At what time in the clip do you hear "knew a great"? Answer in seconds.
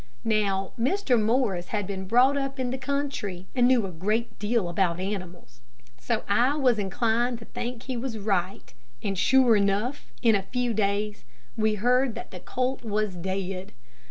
3.67-4.39